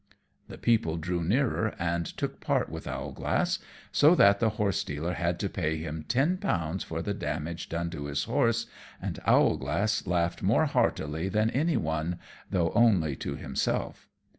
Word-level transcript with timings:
The 0.47 0.57
people 0.57 0.97
drew 0.97 1.23
nearer 1.23 1.75
and 1.77 2.07
took 2.07 2.39
part 2.39 2.69
with 2.69 2.87
Owlglass, 2.87 3.59
so 3.91 4.15
that 4.15 4.39
the 4.39 4.49
Horse 4.57 4.83
dealer 4.83 5.13
had 5.13 5.37
to 5.41 5.47
pay 5.47 5.77
him 5.77 6.05
ten 6.07 6.37
pounds 6.39 6.83
for 6.83 7.03
the 7.03 7.13
damage 7.13 7.69
done 7.69 7.91
to 7.91 8.05
his 8.05 8.23
horse, 8.23 8.65
and 8.99 9.19
Owlglass 9.27 10.07
laughed 10.07 10.41
more 10.41 10.65
heartily 10.65 11.29
than 11.29 11.51
any 11.51 11.77
one, 11.77 12.17
though 12.49 12.71
only 12.71 13.15
to 13.17 13.35
himself. 13.35 14.09